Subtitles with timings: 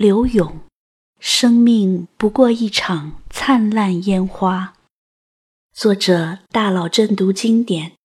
[0.00, 0.60] 刘永，
[1.18, 4.74] 生命不过一场灿烂烟花。
[5.74, 7.96] 作者：大佬正读经典，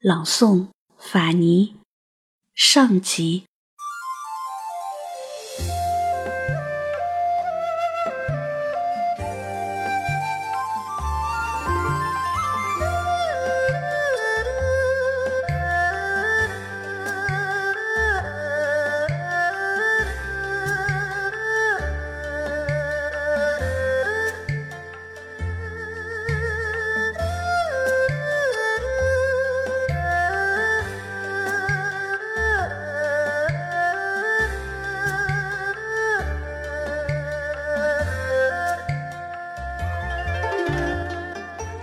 [0.00, 0.68] 朗诵：
[0.98, 1.76] 法尼。
[2.52, 3.46] 上集。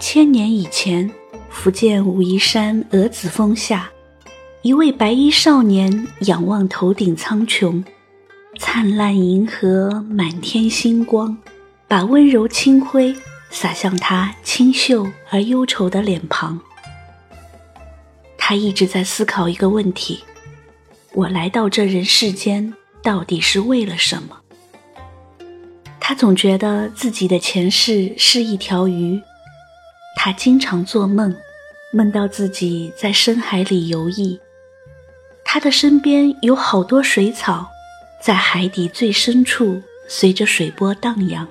[0.09, 1.11] 千年以前，
[1.49, 3.91] 福建武夷山鹅子峰下，
[4.61, 7.83] 一位白衣少年仰望头顶苍穹，
[8.57, 11.37] 灿烂银河，满天星光，
[11.89, 13.13] 把温柔清辉
[13.49, 16.57] 洒向他清秀而忧愁的脸庞。
[18.37, 20.21] 他一直在思考一个问题：
[21.15, 24.37] 我来到这人世间，到底是为了什么？
[25.99, 29.21] 他总觉得自己的前世是一条鱼。
[30.19, 31.33] 他经常做梦，
[31.93, 34.39] 梦到自己在深海里游弋，
[35.45, 37.69] 他的身边有好多水草，
[38.19, 41.47] 在海底最深处随着水波荡漾。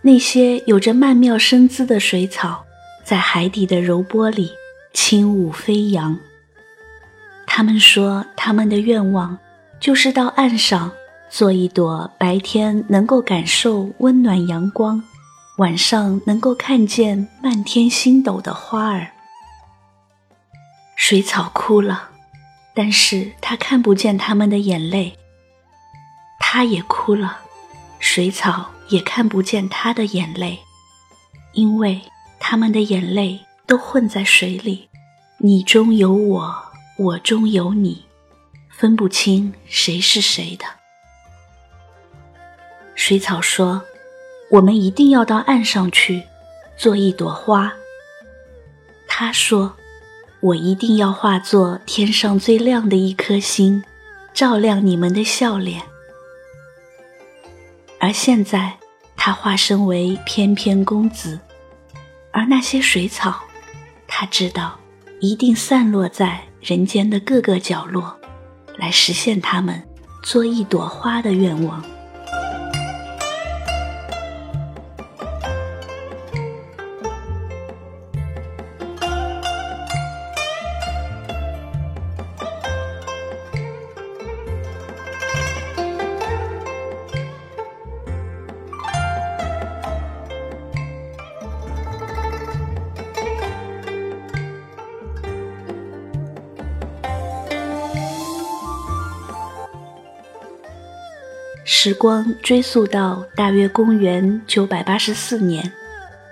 [0.00, 2.64] 那些有着曼妙身姿的水草，
[3.04, 4.50] 在海底的柔波里
[4.94, 6.18] 轻舞飞扬。
[7.46, 9.38] 他们说，他们的愿望
[9.78, 10.90] 就是到岸上
[11.30, 15.00] 做一朵白天能够感受温暖阳光。
[15.58, 19.12] 晚上能够看见漫天星斗的花儿，
[20.96, 22.10] 水草哭了，
[22.74, 25.16] 但是它看不见他们的眼泪。
[26.40, 27.38] 它也哭了，
[28.00, 30.58] 水草也看不见它的眼泪，
[31.52, 32.02] 因为
[32.40, 34.88] 他们的眼泪都混在水里，
[35.38, 36.64] 你中有我，
[36.98, 38.04] 我中有你，
[38.68, 40.64] 分不清谁是谁的。
[42.96, 43.80] 水草说。
[44.54, 46.22] 我们一定要到岸上去，
[46.76, 47.72] 做一朵花。
[49.08, 49.74] 他说
[50.38, 53.82] ：“我一定要化作天上最亮的一颗星，
[54.32, 55.82] 照亮你们的笑脸。”
[57.98, 58.78] 而现在，
[59.16, 61.40] 他化身为翩翩公子，
[62.30, 63.40] 而那些水草，
[64.06, 64.78] 他知道
[65.18, 68.16] 一定散落在人间的各个角落，
[68.78, 69.82] 来实现他们
[70.22, 71.84] 做一朵花的愿望。
[101.86, 105.70] 时光追溯到大约公元九百八十四年，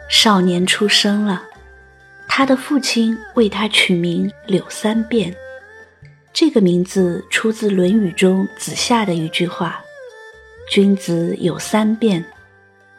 [0.09, 1.43] 少年出生了。
[2.27, 5.37] 他的父亲为他取名柳三变，
[6.33, 9.79] 这个名字出自《论语》中子夏的一句话
[10.73, 12.25] ：“君子有三变，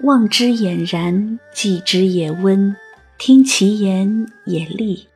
[0.02, 2.76] 望之俨然，记之也温，
[3.18, 5.08] 听其言也厉。”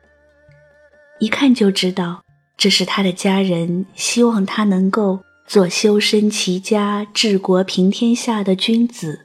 [1.20, 2.24] 一看就知道，
[2.56, 5.20] 这是他的家人希望他能够。
[5.48, 9.24] 做修身齐家治国平天下的君子。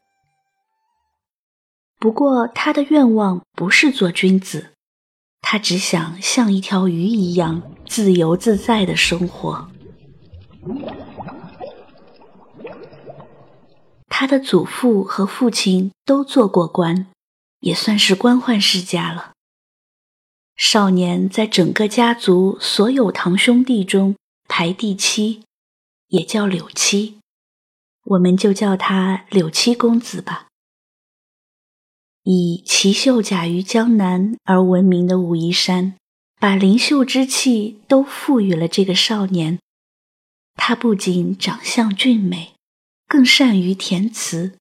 [2.00, 4.70] 不过，他的愿望不是做君子，
[5.42, 9.70] 他只想像一条鱼一样自由自在的生活。
[14.08, 17.08] 他的祖父和父亲都做过官，
[17.60, 19.34] 也算是官宦世家了。
[20.56, 24.16] 少年在整个家族所有堂兄弟中
[24.48, 25.44] 排第七。
[26.14, 27.18] 也叫柳七，
[28.04, 30.46] 我们就叫他柳七公子吧。
[32.22, 35.96] 以奇秀甲于江南而闻名的武夷山，
[36.40, 39.58] 把灵秀之气都赋予了这个少年。
[40.54, 42.54] 他不仅长相俊美，
[43.08, 44.56] 更善于填词。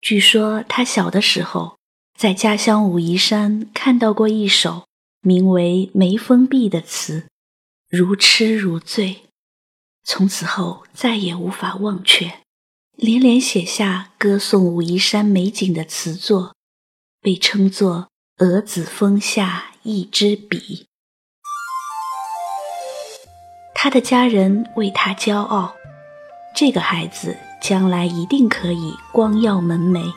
[0.00, 1.76] 据说他小的时候，
[2.18, 4.86] 在家乡武夷山看到过一首
[5.20, 7.26] 名为《眉峰壁》的词，
[7.90, 9.24] 如痴如醉。
[10.04, 12.40] 从此后再也无法忘却，
[12.96, 16.54] 连连写下歌颂武夷山美景的词作，
[17.20, 18.08] 被称作
[18.38, 20.86] “鹅子峰下一支笔”。
[23.74, 25.74] 他的家人为他骄傲，
[26.54, 30.12] 这个孩子将来一定可以光耀门楣，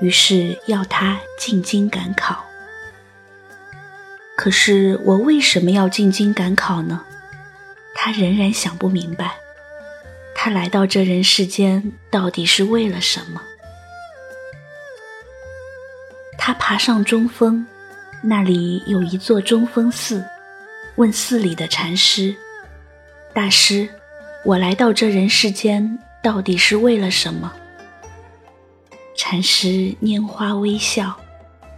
[0.00, 2.44] 于是要他进京赶考。
[4.36, 7.04] 可是我为什么要进京赶考呢？
[8.02, 9.34] 他仍然想不明白。
[10.34, 13.42] 他来到这人世间到底是为了什么？
[16.38, 17.66] 他爬上中峰，
[18.22, 20.24] 那里有一座中峰寺，
[20.96, 22.34] 问寺里的禅师
[23.34, 23.86] ：“大师，
[24.46, 27.52] 我来到这人世间到底是为了什么？”
[29.14, 31.14] 禅师拈花微笑，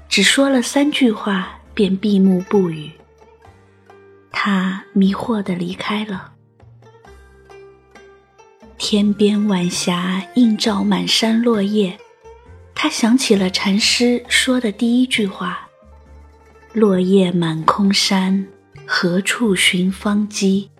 [0.08, 2.92] 只说了三句话，便闭目不语。
[4.44, 6.32] 他迷惑地离开了。
[8.76, 11.96] 天边晚霞映照满山落叶，
[12.74, 15.68] 他想起了禅师说的第一句话
[16.74, 18.48] ：“落叶满空山，
[18.84, 20.72] 何处寻芳迹？”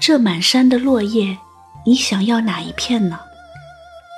[0.00, 1.38] 这满山的落叶，
[1.86, 3.20] 你想要哪一片呢？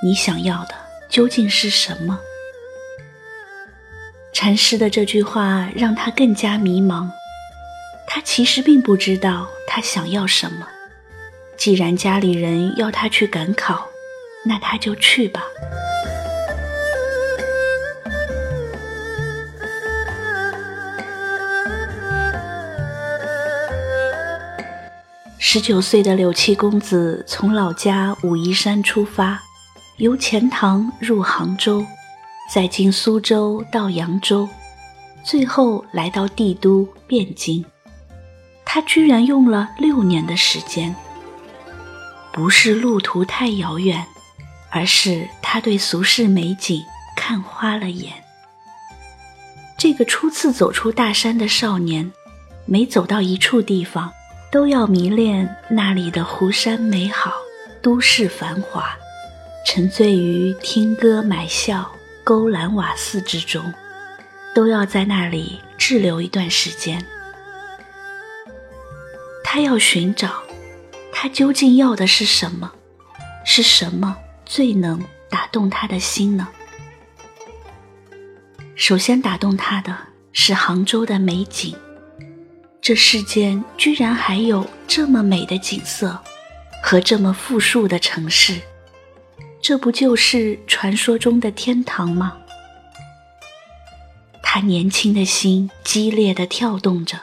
[0.03, 0.73] 你想要的
[1.07, 2.19] 究竟是什么？
[4.33, 7.07] 禅师的这句话让他更加迷茫。
[8.07, 10.67] 他其实并不知道他想要什么。
[11.57, 13.87] 既然家里人要他去赶考，
[14.45, 15.43] 那他就去吧。
[25.37, 29.41] 十九岁的柳七公子从老家武夷山出发，
[29.97, 31.85] 由钱塘入杭州，
[32.53, 34.49] 再经苏州到扬州，
[35.23, 37.63] 最后来到帝都汴京。
[38.75, 40.93] 他居然用了六年的时间。
[42.33, 44.05] 不是路途太遥远，
[44.69, 46.83] 而是他对俗世美景
[47.15, 48.11] 看花了眼。
[49.77, 52.11] 这个初次走出大山的少年，
[52.65, 54.11] 每走到一处地方，
[54.51, 57.31] 都要迷恋那里的湖山美好、
[57.81, 58.93] 都市繁华，
[59.65, 61.89] 沉醉于听歌买笑、
[62.25, 63.73] 勾栏瓦肆之中，
[64.53, 67.01] 都要在那里滞留一段时间。
[69.55, 70.43] 他要寻找。
[71.13, 72.73] 他究竟要的是什么？
[73.45, 76.49] 是什么最能打动他的心呢？
[78.75, 79.97] 首先打动他的
[80.33, 81.73] 是杭州的美景。
[82.81, 86.19] 这世间居然还有这么美的景色
[86.83, 88.59] 和这么富庶的城市，
[89.61, 92.35] 这不就是传说中的天堂吗？
[94.43, 97.21] 他年轻的心激烈的跳动着，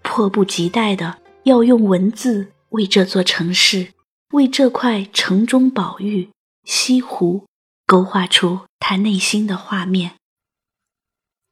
[0.00, 2.52] 迫不及待的要用文字。
[2.70, 3.94] 为这座城市，
[4.32, 6.30] 为这块城中宝玉
[6.64, 7.46] 西湖，
[7.86, 10.16] 勾画出他内心的画面。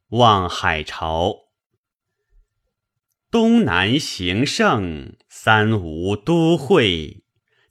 [0.09, 1.45] 望海潮，
[3.31, 7.23] 东南形胜，三吴都会，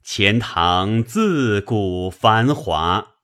[0.02, 3.18] 钱塘自古繁华。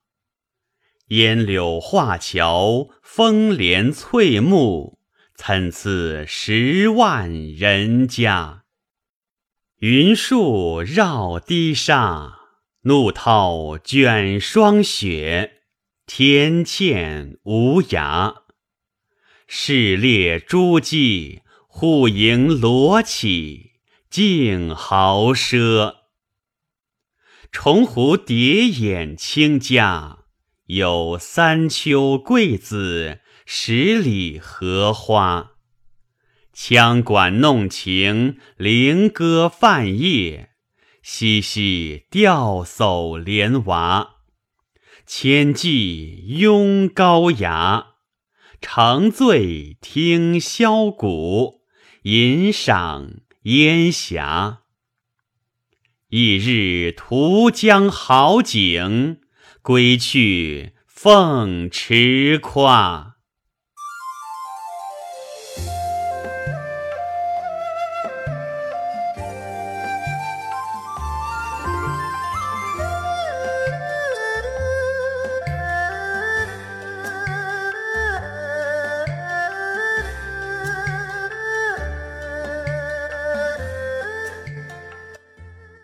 [1.07, 4.99] 烟柳画桥，风帘翠幕，
[5.35, 8.60] 参差十万人家。
[9.81, 12.37] 云树绕堤沙，
[12.81, 15.63] 怒涛卷霜雪，
[16.05, 18.43] 天堑无涯。
[19.47, 23.71] 市猎珠玑，户盈罗绮，
[24.07, 25.95] 竞豪奢。
[27.51, 30.19] 重湖叠眼清嘉，
[30.67, 35.53] 有三秋桂子，十里荷花。
[36.53, 40.49] 羌管弄晴，菱歌泛夜，
[41.01, 44.17] 嬉戏钓叟莲娃。
[45.05, 47.87] 千骑拥高崖，
[48.61, 51.61] 长醉听箫鼓，
[52.03, 54.59] 吟赏烟霞。
[56.09, 59.21] 一日图江好景，
[59.61, 63.10] 归去凤池夸。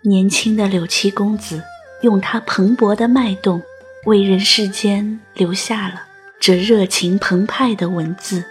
[0.08, 1.62] 年轻的柳七公子，
[2.02, 3.62] 用他蓬勃的脉动，
[4.06, 6.04] 为人世间留下了
[6.40, 8.42] 这热情澎湃的文字。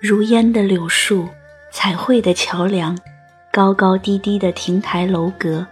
[0.00, 1.28] 如烟的柳树，
[1.70, 2.98] 彩绘的桥梁，
[3.52, 5.64] 高高低低的亭台楼阁，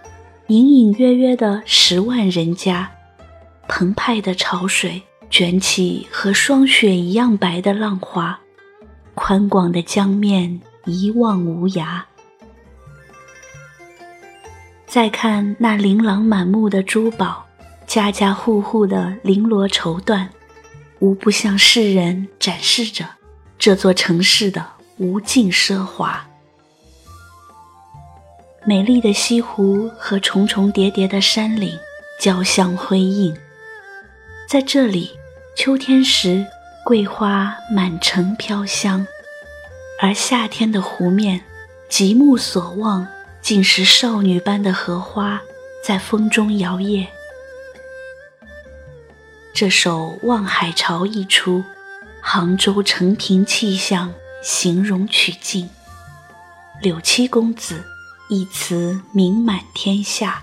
[0.46, 2.92] 隐隐约约的十万人家，
[3.66, 8.38] 澎湃的潮水卷起和霜雪一样白的浪花，
[9.16, 12.02] 宽广的江面一望无涯。
[14.88, 17.44] 再看那琳琅满目的珠宝，
[17.86, 20.28] 家家户户的绫罗绸缎，
[21.00, 23.04] 无不向世人展示着
[23.58, 24.64] 这座城市的
[24.96, 26.26] 无尽奢华。
[28.64, 31.78] 美丽的西湖和重重叠叠的山岭
[32.18, 33.36] 交相辉映，
[34.48, 35.10] 在这里，
[35.54, 36.46] 秋天时
[36.82, 39.06] 桂花满城飘香，
[40.00, 41.42] 而夏天的湖面，
[41.90, 43.06] 极目所望。
[43.48, 45.40] 竟是少女般的荷花
[45.82, 47.06] 在风中摇曳。
[49.54, 51.64] 这首《望海潮》一出，
[52.20, 54.12] 杭州城平气象
[54.42, 55.70] 形容曲尽，
[56.82, 57.82] 柳七公子
[58.28, 60.42] 一词名满天下。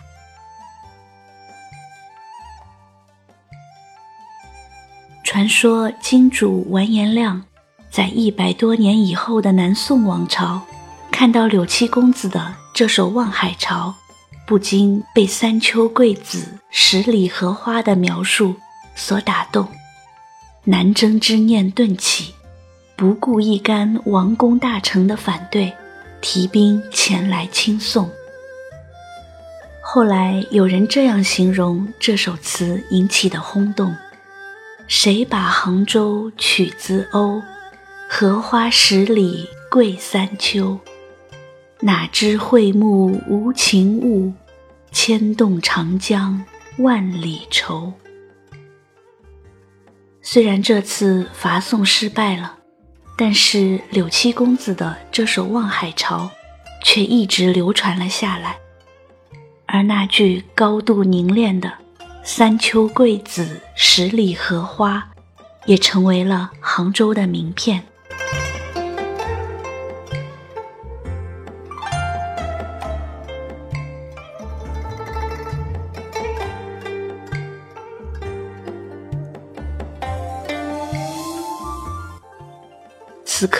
[5.23, 7.43] 传说金主完颜亮
[7.91, 10.63] 在一百多年以后的南宋王朝，
[11.11, 12.64] 看到柳七公子的。
[12.75, 13.95] 这首《望海潮》，
[14.45, 18.53] 不禁被三秋桂子、十里荷花的描述
[18.97, 19.65] 所打动，
[20.65, 22.33] 南征之念顿起，
[22.97, 25.73] 不顾一干王公大臣的反对，
[26.19, 28.09] 提兵前来亲送。
[29.81, 33.95] 后来有人这样形容这首词引起的轰动
[34.89, 37.41] ：“谁把杭州取自瓯？
[38.09, 40.77] 荷花十里桂三秋。”
[41.81, 44.33] 哪知会幕无情物，
[44.91, 46.43] 牵动长江
[46.77, 47.91] 万里愁。
[50.21, 52.57] 虽然这次伐宋失败了，
[53.17, 56.31] 但是柳七公子的这首《望海潮》
[56.85, 58.57] 却一直流传了下来，
[59.65, 61.71] 而那句高度凝练的
[62.23, 65.11] “三秋桂子，十里荷花”
[65.67, 67.83] 也成为了杭州的名片。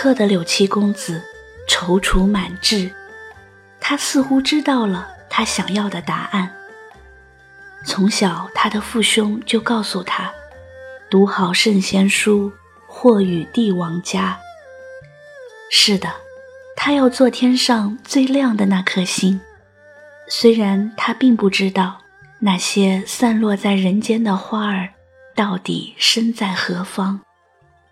[0.06, 1.20] 刻的柳七公子
[1.68, 2.88] 踌躇满志，
[3.80, 6.48] 他似乎知道了他想要的答案。
[7.84, 10.32] 从小，他的父兄就告诉他
[11.10, 12.52] ：“读好圣贤书，
[12.86, 14.38] 或与帝王家。”
[15.72, 16.08] 是的，
[16.76, 19.40] 他要做天上最亮的那颗星。
[20.28, 21.98] 虽然他并不知道
[22.38, 24.88] 那些散落在人间的花儿
[25.34, 27.25] 到底身在何方。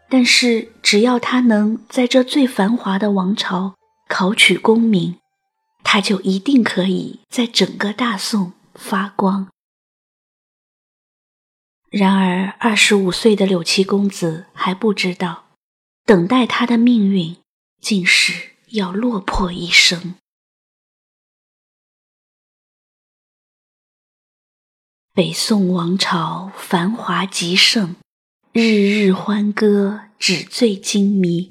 [0.08, 3.74] 但是，只要他能在这最繁华的王朝
[4.08, 5.18] 考取功名，
[5.82, 9.48] 他就一定可以在整个大宋发光。
[11.90, 15.46] 然而，二十五岁的柳七公子还不知道，
[16.04, 17.36] 等待他的命运
[17.80, 20.14] 竟是要落魄一生。
[25.12, 27.96] 北宋王朝繁华极盛。
[28.56, 31.50] 日日欢歌，纸醉金迷，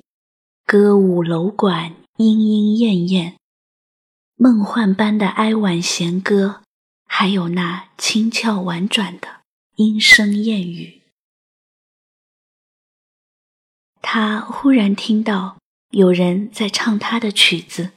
[0.65, 3.37] 歌舞楼馆，莺莺燕燕，
[4.35, 6.61] 梦幻般的哀婉弦歌，
[7.05, 9.41] 还有那轻巧婉转的
[9.75, 11.01] 莺声燕语。
[14.01, 15.57] 他忽然听到
[15.89, 17.91] 有人在唱他的曲子，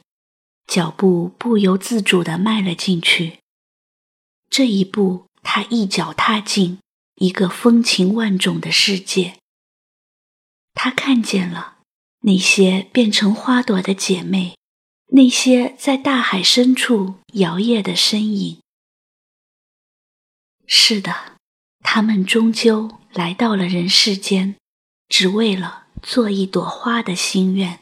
[0.65, 3.39] 脚步不由自主地迈了进去。
[4.49, 6.79] 这一步，他一脚踏进。
[7.17, 9.39] 一个风情万种的世界，
[10.73, 11.79] 他看见了
[12.19, 14.55] 那些变成花朵的姐妹，
[15.07, 18.59] 那些在大海深处摇曳的身影。
[20.67, 21.37] 是的，
[21.79, 24.55] 他们终究来到了人世间，
[25.09, 27.79] 只为了做一朵花的心愿，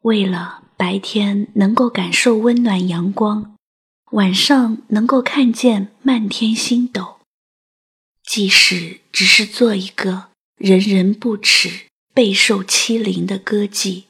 [0.00, 3.55] 为了白天能够感受温暖阳光。
[4.16, 7.20] 晚上能够看见漫天星斗，
[8.22, 14.04] 即使只是做一个人人不齿、备受欺凌的歌妓。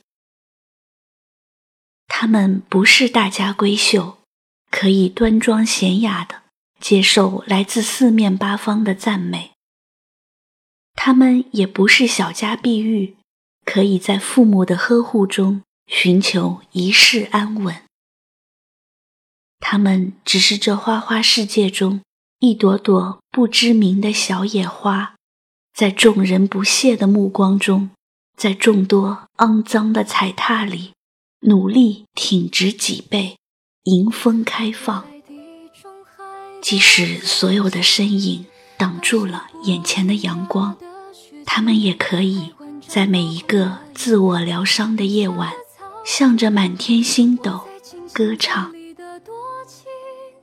[2.07, 4.19] 他们不是大家闺秀，
[4.71, 6.43] 可以端庄娴雅的
[6.79, 9.55] 接受来自四面八方的赞美；
[10.95, 13.17] 他们也不是小家碧玉，
[13.65, 17.83] 可以在父母的呵护中寻求一世安稳。
[19.69, 22.01] 它们只是这花花世界中
[22.39, 25.17] 一朵朵不知名的小野花，
[25.75, 27.91] 在众人不屑的目光中，
[28.37, 30.93] 在众多肮脏的踩踏里，
[31.41, 33.39] 努力挺直脊背，
[33.83, 35.05] 迎风开放。
[36.63, 38.47] 即使所有的身影
[38.79, 40.77] 挡住了眼前的阳光，
[41.45, 42.55] 它们也可以
[42.87, 45.51] 在每一个自我疗伤的夜晚，
[46.05, 47.63] 向着满天星斗
[48.13, 48.76] 歌唱。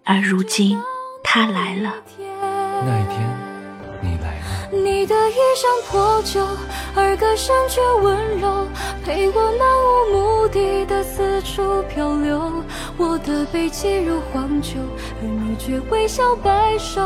[0.05, 0.77] 而如今
[1.24, 1.93] 他来了。
[2.86, 3.38] 那一天，
[4.01, 4.43] 你来了。
[4.72, 6.45] 你的衣衫破旧，
[6.93, 8.67] 而歌声却温柔，
[9.05, 12.51] 陪我漫无目的的四处漂流。
[12.98, 14.77] 我的背脊如荒丘，
[15.22, 17.01] 而你却微笑摆首，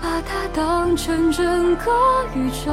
[0.00, 2.72] 把它当成整个宇宙。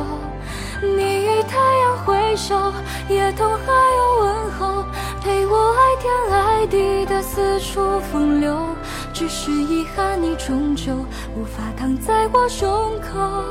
[0.81, 2.73] 你与太阳挥手，
[3.09, 4.85] 夜童还有问候，
[5.21, 8.75] 陪我爱天爱地的四处风流。
[9.13, 10.93] 只是遗憾，你终究
[11.37, 12.67] 无法躺在我胸
[12.99, 13.45] 口，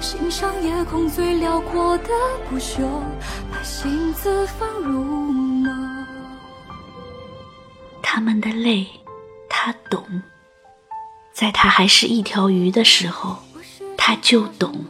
[0.00, 2.10] 欣赏夜空最辽阔的
[2.48, 2.84] 不朽，
[3.50, 5.68] 把心字放入眸。
[8.00, 8.86] 他们的泪，
[9.48, 10.22] 他懂。
[11.32, 13.38] 在他还是一条鱼的时候，
[13.96, 14.84] 他就懂。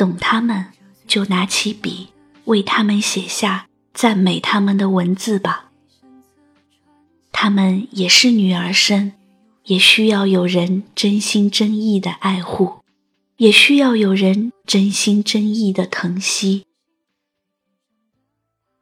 [0.00, 0.72] 懂他们，
[1.06, 2.08] 就拿起笔，
[2.46, 5.70] 为他们写下赞美他们的文字吧。
[7.30, 9.12] 他们也是女儿身，
[9.64, 12.80] 也需要有人真心真意的爱护，
[13.36, 16.64] 也需要有人真心真意的疼惜。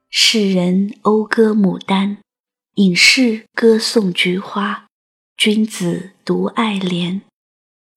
[0.08, 2.18] 世人讴歌牡丹，
[2.76, 4.86] 影视歌颂菊花，
[5.36, 7.22] 君子独爱莲。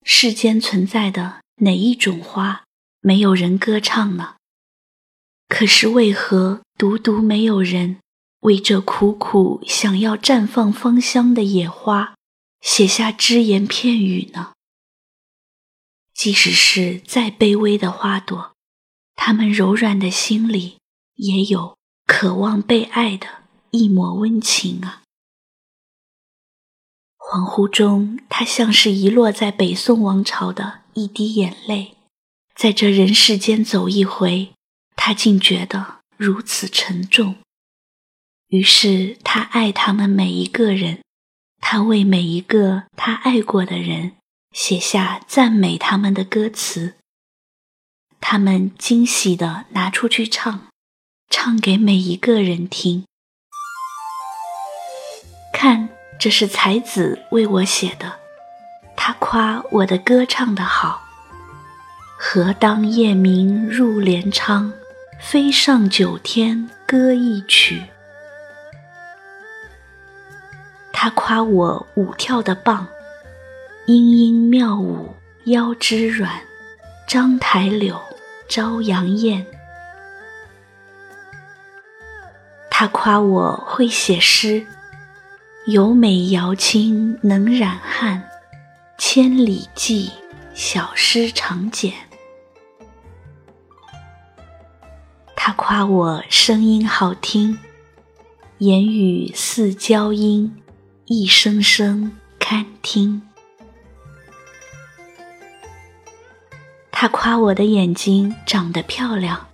[0.03, 2.63] 世间存在的哪一种花，
[3.01, 4.35] 没有人歌唱呢？
[5.49, 7.99] 可是为何独独没有人？
[8.41, 12.15] 为这苦苦想要绽放芳香的野花，
[12.61, 14.53] 写下只言片语呢？
[16.13, 18.53] 即使是再卑微的花朵，
[19.15, 20.77] 它们柔软的心里
[21.15, 21.77] 也有
[22.07, 23.27] 渴望被爱的
[23.69, 25.03] 一抹温情啊！
[27.17, 31.95] 恍惚中，它像是遗落在北宋王朝的一滴眼泪，
[32.55, 34.51] 在这人世间走一回，
[34.95, 37.35] 他竟觉得如此沉重。
[38.47, 41.01] 于是，他爱他们每一个人，
[41.59, 44.17] 他为每一个他爱过的人
[44.51, 46.95] 写下赞美他们的歌词。
[48.19, 50.67] 他们惊喜地拿出去唱，
[51.29, 53.05] 唱给每一个人听。
[55.53, 58.19] 看，这是才子为我写的，
[58.95, 61.10] 他夸我的歌唱得好。
[62.23, 64.71] 何当夜明入帘窗，
[65.19, 67.81] 飞上九天歌一曲。
[70.93, 72.87] 他夸我舞跳的棒，
[73.87, 76.31] 莺莺妙舞腰肢软，
[77.07, 77.99] 章台柳，
[78.47, 79.43] 朝阳艳。
[82.69, 84.63] 他夸我会写诗，
[85.65, 88.29] 有美瑶卿能染汉，
[88.99, 90.11] 千里寄
[90.53, 91.91] 小诗长简。
[95.53, 97.57] 夸我声音好听，
[98.59, 100.55] 言语似娇莺。
[101.05, 103.21] 一声声堪听。
[106.89, 109.47] 他夸我的眼睛长得漂亮，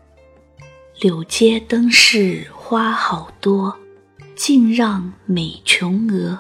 [1.00, 3.76] 柳街灯市花好多，
[4.36, 6.40] 竟让美琼娥。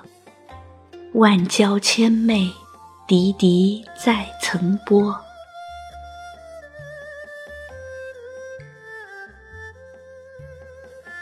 [1.13, 2.52] 万娇千媚，
[3.08, 5.20] 滴滴在层波。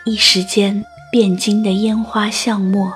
[0.07, 2.93] 一时间，汴京的烟花巷陌。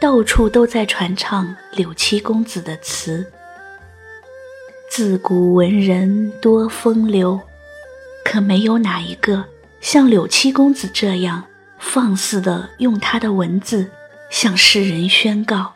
[0.00, 3.30] 到处都在传唱柳七公子的词。
[4.90, 7.40] 自古文人多风流，
[8.24, 9.44] 可没有哪一个
[9.80, 11.44] 像柳七公子这样
[11.78, 13.90] 放肆的用他的文字
[14.30, 15.74] 向世人宣告：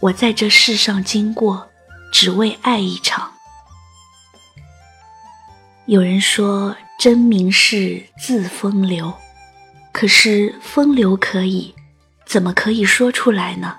[0.00, 1.70] 我在这世上经过，
[2.12, 3.32] 只为爱一场。
[5.86, 9.12] 有人说真名是自风流，
[9.94, 11.72] 可是风流可以。
[12.26, 13.76] 怎么可以说出来呢？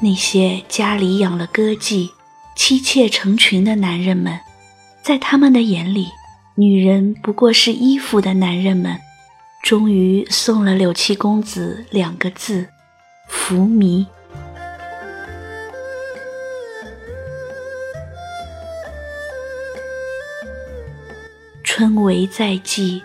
[0.00, 2.10] 那些家里养了歌妓、
[2.54, 4.40] 妻妾成群的男人们，
[5.02, 6.10] 在他们的眼里，
[6.56, 8.98] 女人不过是衣服的男人们，
[9.62, 12.68] 终于送了柳七公子两个字：
[13.28, 14.04] 浮靡。
[21.62, 23.02] 春闱在即，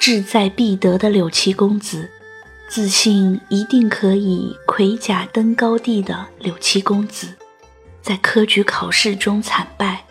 [0.00, 2.10] 志在必得的柳七公子。
[2.70, 7.36] 自信一定可以盔甲登高地的柳七公子，
[8.00, 10.04] 在科举考试中惨败。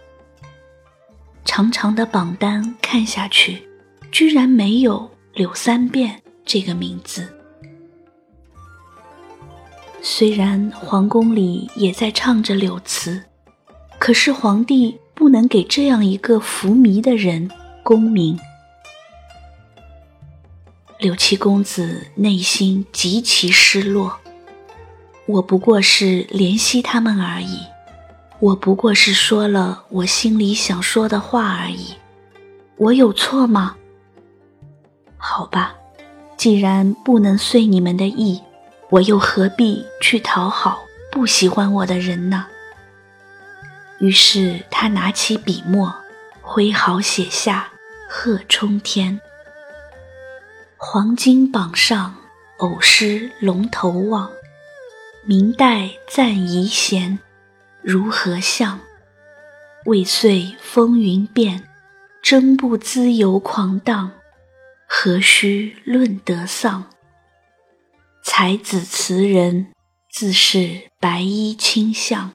[1.45, 3.67] 长长的榜单看下去，
[4.11, 7.27] 居然没有柳三变这个名字。
[10.01, 13.23] 虽然皇宫里也在唱着柳词，
[13.97, 17.49] 可是皇帝不能给这样一个浮靡的人
[17.83, 18.37] 功名。
[20.99, 24.19] 柳七公子内心极其失落，
[25.27, 27.59] 我不过是怜惜他们而已，
[28.39, 31.93] 我不过是说了我心里想说的话而已，
[32.75, 33.77] 我有错吗？
[35.15, 35.73] 好吧，
[36.35, 38.41] 既然不能遂你们的意，
[38.89, 40.81] 我又何必去讨好
[41.13, 42.45] 不喜欢我的人呢？
[44.01, 45.95] 于是他拿起笔墨，
[46.41, 47.69] 挥毫写下
[48.13, 49.17] 《贺冲天》。
[50.81, 52.15] 黄金榜上，
[52.59, 54.31] 偶失龙头望。
[55.25, 57.19] 明代赞遗贤，
[57.81, 58.79] 如何相？
[59.83, 61.67] 未遂风云变，
[62.23, 64.11] 争不自由狂荡，
[64.87, 66.85] 何须论得丧？
[68.23, 69.73] 才子词人，
[70.09, 72.31] 自是白衣卿相。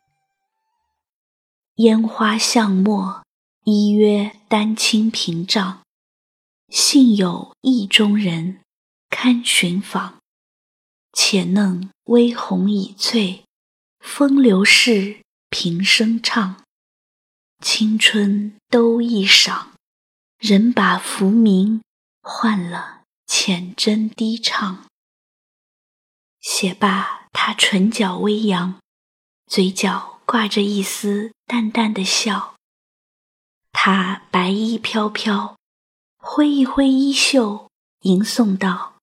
[1.76, 3.22] 烟花巷陌，
[3.64, 5.83] 依约丹青屏障。
[6.74, 8.60] 幸有意中人，
[9.08, 10.18] 堪寻访。
[11.12, 13.44] 且弄微红已翠，
[14.00, 16.64] 风流事，平生唱。
[17.62, 19.68] 青春都一晌，
[20.38, 21.80] 人把浮名
[22.20, 24.84] 换了浅斟低唱。
[26.40, 28.80] 写罢，他唇角微扬，
[29.46, 30.10] 嘴角。
[30.26, 32.56] 挂着一丝淡淡的笑，
[33.72, 35.58] 他白衣飘飘，
[36.26, 37.68] 挥一挥衣袖，
[38.00, 38.94] 吟诵道：“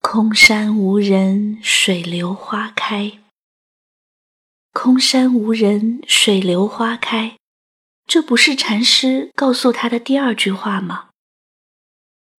[0.00, 3.20] 空山无人，水流花开。
[4.72, 7.36] 空山无人，水流花开。”
[8.08, 11.10] 这不是禅师告诉他的第二句话吗？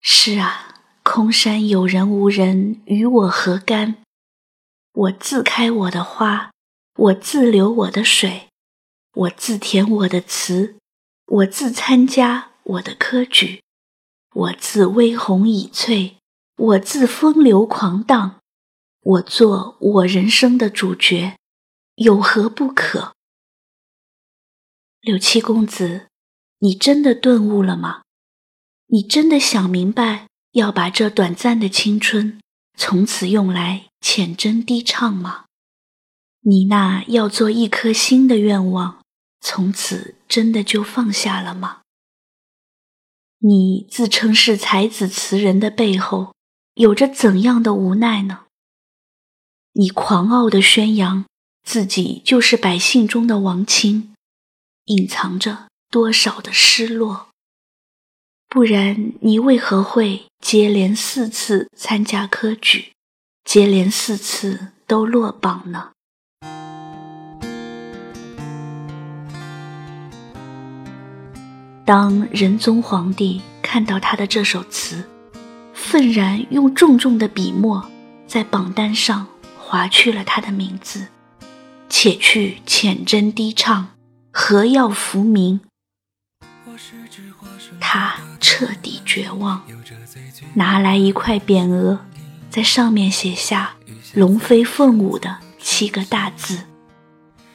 [0.02, 3.98] 是啊，空山有人无人，与我何干？
[4.94, 6.52] 我自开我的花。
[6.96, 8.50] 我自流我的水，
[9.14, 10.76] 我自填我的词，
[11.26, 13.63] 我自参加我的科举，
[14.34, 16.18] 我自微红已翠，
[16.58, 18.40] 我自风流狂荡，
[19.02, 21.38] 我做我人生的主角，
[21.96, 23.14] 有何不可？
[25.02, 26.08] 柳七公子，
[26.60, 28.02] 你真的顿悟了吗？
[28.88, 32.40] 你真的想明白要把这短暂的青春
[32.76, 35.46] 从此用来浅斟低唱吗？
[36.42, 39.00] 你那要做一颗心的愿望，
[39.40, 41.83] 从此真的就放下了吗？
[43.46, 46.34] 你自称是才子词人的背后，
[46.76, 48.46] 有着怎样的无奈呢？
[49.74, 51.26] 你狂傲的宣扬
[51.64, 54.14] 自己就是百姓中的王卿，
[54.86, 57.28] 隐藏着多少的失落？
[58.48, 62.94] 不然你为何会接连四次参加科举，
[63.44, 65.93] 接连四次都落榜呢？
[71.86, 75.04] 当仁宗皇帝看到他的这首词，
[75.74, 77.86] 愤然用重重的笔墨
[78.26, 79.28] 在榜单上
[79.60, 81.08] 划去了他的名字，
[81.90, 83.90] 且去浅斟低唱，
[84.32, 85.60] 何要浮名？
[87.82, 89.62] 他彻底绝望，
[90.54, 92.00] 拿来一块匾额，
[92.50, 93.76] 在上面写下
[94.16, 96.60] “龙飞凤舞”的七个大字：“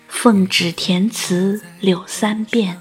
[0.06, 2.78] 奉旨填词柳三变。”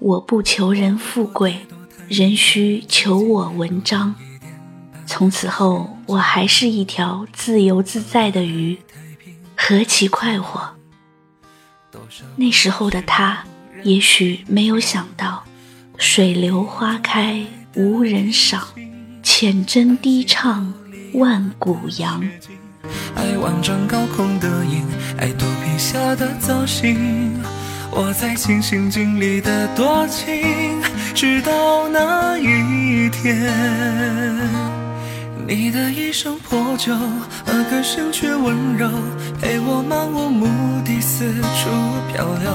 [0.00, 1.66] 我不求人富贵，
[2.08, 4.14] 人须求我文章。
[5.06, 8.78] 从此后，我还是一条自由自在的鱼，
[9.56, 10.76] 何其快活！
[12.36, 13.44] 那时候的他，
[13.82, 15.42] 也许没有想到，
[15.96, 18.68] 水流花开无人赏，
[19.22, 20.72] 浅斟低唱
[21.14, 22.22] 万古扬。
[23.16, 24.86] 爱万丈高空的鹰，
[25.18, 27.34] 爱肚皮下的造型。
[28.00, 30.80] 我在尽心尽力的多情，
[31.16, 33.52] 直到那一天，
[35.44, 36.94] 你的一声破旧，
[37.44, 38.88] 而歌声却温柔，
[39.42, 40.46] 陪我漫无目
[40.84, 41.68] 的四处
[42.12, 42.52] 漂流。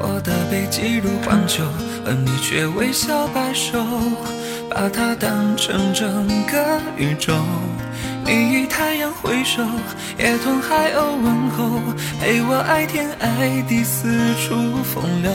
[0.00, 1.62] 我的背脊如荒丘，
[2.04, 3.78] 而你却微笑摆首，
[4.68, 7.32] 把它当成整个宇宙。
[8.24, 9.62] 你与太阳挥手，
[10.18, 11.80] 也同海鸥问候，
[12.20, 15.30] 陪我爱天爱地四处风流。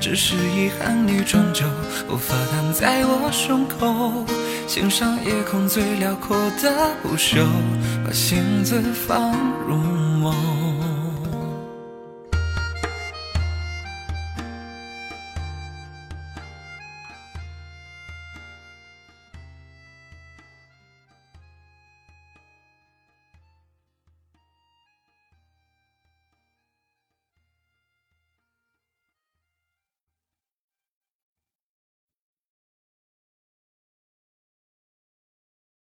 [0.00, 1.64] 只是遗憾，你终究
[2.08, 4.26] 无法躺在我胸口，
[4.66, 7.46] 欣赏夜空最辽阔的不朽，
[8.04, 9.32] 把星子放
[9.66, 10.65] 入梦。